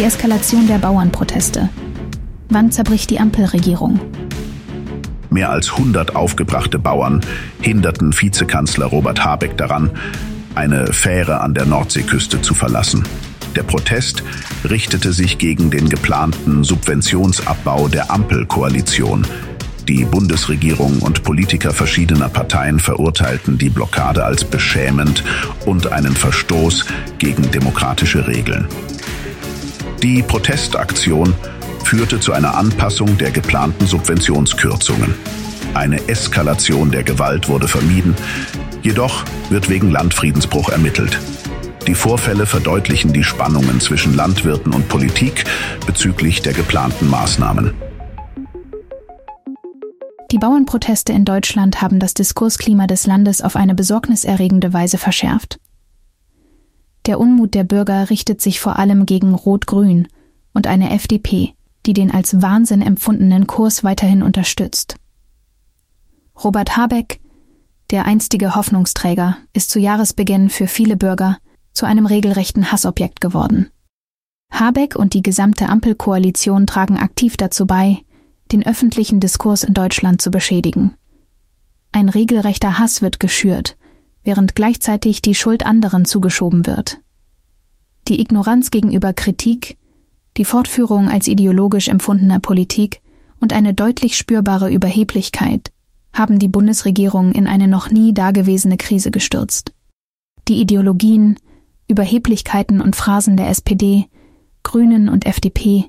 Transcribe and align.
Die 0.00 0.06
Eskalation 0.06 0.66
der 0.66 0.78
Bauernproteste. 0.78 1.68
Wann 2.48 2.72
zerbricht 2.72 3.10
die 3.10 3.20
Ampelregierung? 3.20 4.00
Mehr 5.28 5.50
als 5.50 5.72
100 5.72 6.16
aufgebrachte 6.16 6.78
Bauern 6.78 7.20
hinderten 7.60 8.18
Vizekanzler 8.18 8.86
Robert 8.86 9.22
Habeck 9.22 9.58
daran, 9.58 9.90
eine 10.54 10.94
Fähre 10.94 11.42
an 11.42 11.52
der 11.52 11.66
Nordseeküste 11.66 12.40
zu 12.40 12.54
verlassen. 12.54 13.02
Der 13.56 13.62
Protest 13.62 14.22
richtete 14.64 15.12
sich 15.12 15.36
gegen 15.36 15.70
den 15.70 15.90
geplanten 15.90 16.64
Subventionsabbau 16.64 17.88
der 17.88 18.10
Ampelkoalition. 18.10 19.26
Die 19.86 20.06
Bundesregierung 20.06 21.00
und 21.00 21.24
Politiker 21.24 21.74
verschiedener 21.74 22.30
Parteien 22.30 22.78
verurteilten 22.78 23.58
die 23.58 23.68
Blockade 23.68 24.24
als 24.24 24.44
beschämend 24.44 25.24
und 25.66 25.92
einen 25.92 26.16
Verstoß 26.16 26.86
gegen 27.18 27.50
demokratische 27.50 28.26
Regeln. 28.26 28.66
Die 30.02 30.22
Protestaktion 30.22 31.34
führte 31.84 32.20
zu 32.20 32.32
einer 32.32 32.56
Anpassung 32.56 33.18
der 33.18 33.30
geplanten 33.30 33.86
Subventionskürzungen. 33.86 35.14
Eine 35.74 36.08
Eskalation 36.08 36.90
der 36.90 37.02
Gewalt 37.02 37.50
wurde 37.50 37.68
vermieden, 37.68 38.14
jedoch 38.82 39.24
wird 39.50 39.68
wegen 39.68 39.90
Landfriedensbruch 39.90 40.70
ermittelt. 40.70 41.20
Die 41.86 41.94
Vorfälle 41.94 42.46
verdeutlichen 42.46 43.12
die 43.12 43.24
Spannungen 43.24 43.78
zwischen 43.80 44.14
Landwirten 44.14 44.72
und 44.72 44.88
Politik 44.88 45.44
bezüglich 45.86 46.40
der 46.40 46.54
geplanten 46.54 47.10
Maßnahmen. 47.10 47.74
Die 50.30 50.38
Bauernproteste 50.38 51.12
in 51.12 51.26
Deutschland 51.26 51.82
haben 51.82 51.98
das 51.98 52.14
Diskursklima 52.14 52.86
des 52.86 53.06
Landes 53.06 53.42
auf 53.42 53.54
eine 53.54 53.74
besorgniserregende 53.74 54.72
Weise 54.72 54.96
verschärft. 54.96 55.58
Der 57.06 57.18
Unmut 57.18 57.54
der 57.54 57.64
Bürger 57.64 58.10
richtet 58.10 58.40
sich 58.40 58.60
vor 58.60 58.78
allem 58.78 59.06
gegen 59.06 59.34
Rot-Grün 59.34 60.08
und 60.52 60.66
eine 60.66 60.90
FDP, 60.90 61.54
die 61.86 61.92
den 61.92 62.10
als 62.10 62.42
Wahnsinn 62.42 62.82
empfundenen 62.82 63.46
Kurs 63.46 63.84
weiterhin 63.84 64.22
unterstützt. 64.22 64.96
Robert 66.42 66.76
Habeck, 66.76 67.20
der 67.90 68.04
einstige 68.04 68.54
Hoffnungsträger, 68.54 69.36
ist 69.52 69.70
zu 69.70 69.78
Jahresbeginn 69.78 70.50
für 70.50 70.66
viele 70.66 70.96
Bürger 70.96 71.38
zu 71.72 71.86
einem 71.86 72.06
regelrechten 72.06 72.70
Hassobjekt 72.72 73.20
geworden. 73.20 73.70
Habeck 74.52 74.96
und 74.96 75.14
die 75.14 75.22
gesamte 75.22 75.68
Ampelkoalition 75.68 76.66
tragen 76.66 76.98
aktiv 76.98 77.36
dazu 77.36 77.66
bei, 77.66 77.98
den 78.52 78.66
öffentlichen 78.66 79.20
Diskurs 79.20 79.62
in 79.62 79.74
Deutschland 79.74 80.20
zu 80.20 80.30
beschädigen. 80.30 80.94
Ein 81.92 82.08
regelrechter 82.08 82.78
Hass 82.78 83.00
wird 83.02 83.20
geschürt, 83.20 83.76
während 84.24 84.54
gleichzeitig 84.54 85.22
die 85.22 85.34
Schuld 85.34 85.64
anderen 85.64 86.04
zugeschoben 86.04 86.66
wird. 86.66 87.00
Die 88.08 88.20
Ignoranz 88.20 88.70
gegenüber 88.70 89.12
Kritik, 89.12 89.78
die 90.36 90.44
Fortführung 90.44 91.08
als 91.08 91.28
ideologisch 91.28 91.88
empfundener 91.88 92.40
Politik 92.40 93.00
und 93.40 93.52
eine 93.52 93.74
deutlich 93.74 94.16
spürbare 94.16 94.70
Überheblichkeit 94.70 95.72
haben 96.12 96.38
die 96.38 96.48
Bundesregierung 96.48 97.32
in 97.32 97.46
eine 97.46 97.68
noch 97.68 97.90
nie 97.90 98.12
dagewesene 98.12 98.76
Krise 98.76 99.10
gestürzt. 99.10 99.72
Die 100.48 100.60
Ideologien, 100.60 101.36
Überheblichkeiten 101.88 102.80
und 102.80 102.96
Phrasen 102.96 103.36
der 103.36 103.48
SPD, 103.48 104.06
Grünen 104.62 105.08
und 105.08 105.26
FDP 105.26 105.86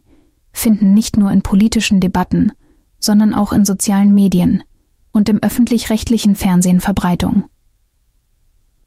finden 0.54 0.94
nicht 0.94 1.18
nur 1.18 1.32
in 1.32 1.42
politischen 1.42 2.00
Debatten, 2.00 2.52
sondern 3.00 3.34
auch 3.34 3.54
in 3.54 3.66
sozialen 3.66 4.14
Medien 4.14 4.64
und 5.12 5.30
im 5.30 5.42
öffentlich-rechtlichen 5.42 6.36
Fernsehen 6.36 6.80
Verbreitung. 6.80 7.46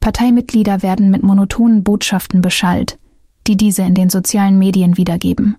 Parteimitglieder 0.05 0.83
werden 0.83 1.09
mit 1.09 1.23
monotonen 1.23 1.83
Botschaften 1.83 2.41
beschallt, 2.41 2.99
die 3.47 3.57
diese 3.57 3.81
in 3.81 3.95
den 3.95 4.11
sozialen 4.11 4.59
Medien 4.59 4.97
wiedergeben, 4.97 5.57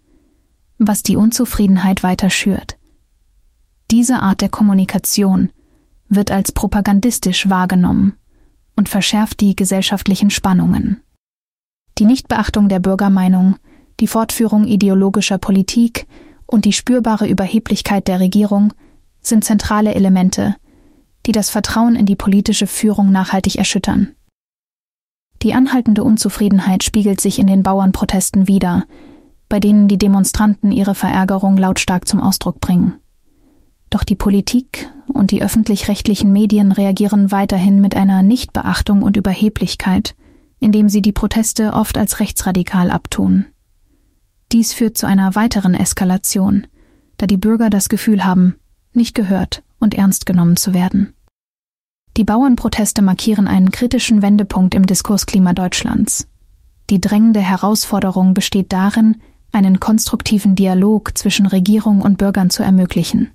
was 0.78 1.02
die 1.02 1.16
Unzufriedenheit 1.16 2.04
weiter 2.04 2.30
schürt. 2.30 2.78
Diese 3.90 4.20
Art 4.20 4.42
der 4.42 4.48
Kommunikation 4.48 5.50
wird 6.08 6.30
als 6.30 6.52
propagandistisch 6.52 7.50
wahrgenommen 7.50 8.12
und 8.76 8.88
verschärft 8.88 9.40
die 9.40 9.56
gesellschaftlichen 9.56 10.30
Spannungen. 10.30 11.02
Die 11.98 12.04
Nichtbeachtung 12.04 12.68
der 12.68 12.78
Bürgermeinung, 12.78 13.56
die 13.98 14.06
Fortführung 14.06 14.68
ideologischer 14.68 15.38
Politik 15.38 16.06
und 16.46 16.66
die 16.66 16.72
spürbare 16.72 17.26
Überheblichkeit 17.26 18.06
der 18.06 18.20
Regierung 18.20 18.72
sind 19.20 19.42
zentrale 19.44 19.92
Elemente, 19.96 20.54
die 21.26 21.32
das 21.32 21.50
Vertrauen 21.50 21.96
in 21.96 22.06
die 22.06 22.14
politische 22.14 22.68
Führung 22.68 23.10
nachhaltig 23.10 23.56
erschüttern. 23.56 24.12
Die 25.46 25.54
anhaltende 25.54 26.02
Unzufriedenheit 26.02 26.82
spiegelt 26.82 27.20
sich 27.20 27.38
in 27.38 27.46
den 27.46 27.62
Bauernprotesten 27.62 28.48
wider, 28.48 28.82
bei 29.48 29.60
denen 29.60 29.86
die 29.86 29.96
Demonstranten 29.96 30.72
ihre 30.72 30.96
Verärgerung 30.96 31.56
lautstark 31.56 32.08
zum 32.08 32.20
Ausdruck 32.20 32.58
bringen. 32.58 32.94
Doch 33.88 34.02
die 34.02 34.16
Politik 34.16 34.90
und 35.06 35.30
die 35.30 35.44
öffentlich-rechtlichen 35.44 36.32
Medien 36.32 36.72
reagieren 36.72 37.30
weiterhin 37.30 37.80
mit 37.80 37.94
einer 37.94 38.24
Nichtbeachtung 38.24 39.02
und 39.04 39.16
Überheblichkeit, 39.16 40.16
indem 40.58 40.88
sie 40.88 41.00
die 41.00 41.12
Proteste 41.12 41.74
oft 41.74 41.96
als 41.96 42.18
rechtsradikal 42.18 42.90
abtun. 42.90 43.46
Dies 44.50 44.72
führt 44.72 44.98
zu 44.98 45.06
einer 45.06 45.36
weiteren 45.36 45.74
Eskalation, 45.74 46.66
da 47.18 47.28
die 47.28 47.36
Bürger 47.36 47.70
das 47.70 47.88
Gefühl 47.88 48.24
haben, 48.24 48.56
nicht 48.94 49.14
gehört 49.14 49.62
und 49.78 49.94
ernst 49.94 50.26
genommen 50.26 50.56
zu 50.56 50.74
werden. 50.74 51.12
Die 52.16 52.24
Bauernproteste 52.24 53.02
markieren 53.02 53.46
einen 53.46 53.70
kritischen 53.70 54.22
Wendepunkt 54.22 54.74
im 54.74 54.86
Diskursklima 54.86 55.52
Deutschlands. 55.52 56.26
Die 56.88 56.98
drängende 56.98 57.40
Herausforderung 57.40 58.32
besteht 58.32 58.72
darin, 58.72 59.20
einen 59.52 59.80
konstruktiven 59.80 60.54
Dialog 60.54 61.16
zwischen 61.16 61.44
Regierung 61.44 62.00
und 62.00 62.16
Bürgern 62.16 62.48
zu 62.48 62.62
ermöglichen. 62.62 63.32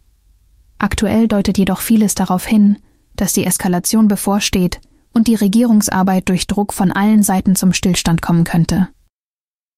Aktuell 0.79 1.27
deutet 1.27 1.59
jedoch 1.59 1.79
vieles 1.79 2.15
darauf 2.15 2.45
hin, 2.45 2.77
dass 3.15 3.33
die 3.33 3.45
Eskalation 3.45 4.07
bevorsteht 4.07 4.81
und 5.13 5.27
die 5.27 5.35
Regierungsarbeit 5.35 6.27
durch 6.27 6.47
Druck 6.47 6.73
von 6.73 6.91
allen 6.91 7.21
Seiten 7.21 7.55
zum 7.55 7.73
Stillstand 7.73 8.23
kommen 8.23 8.45
könnte. 8.45 8.87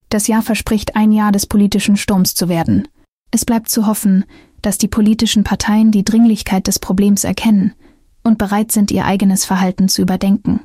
Das 0.08 0.28
Jahr 0.28 0.44
verspricht 0.44 0.96
ein 0.96 1.12
Jahr 1.12 1.34
des 1.34 1.46
politischen 1.46 1.98
Sturms 1.98 2.36
zu 2.36 2.48
werden. 2.48 2.88
Es 3.32 3.44
bleibt 3.44 3.68
zu 3.68 3.86
hoffen, 3.86 4.24
dass 4.62 4.78
die 4.78 4.88
politischen 4.88 5.44
Parteien 5.44 5.92
die 5.92 6.06
Dringlichkeit 6.06 6.68
des 6.68 6.80
Problems 6.80 7.26
erkennen 7.26 7.74
und 8.24 8.38
bereit 8.38 8.72
sind, 8.72 8.92
ihr 8.92 9.06
eigenes 9.06 9.46
Verhalten 9.46 9.90
zu 9.90 10.02
überdenken. 10.02 10.62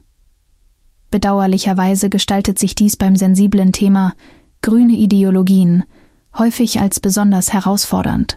Bedauerlicherweise 1.11 2.11
gestaltet 2.11 2.59
sich 2.59 2.75
dies 2.75 2.97
beim 2.97 3.17
sensiblen 3.17 3.73
Thema 3.73 4.15
grüne 4.61 4.95
Ideologien 4.95 5.85
häufig 6.37 6.81
als 6.81 7.01
besonders 7.01 7.53
herausfordernd. 7.53 8.37